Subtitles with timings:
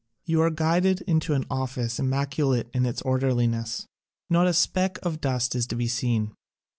[0.25, 3.85] You are guided into an office immaculate in its orderliness.
[4.31, 6.33] Not a speck of dust is to be seen.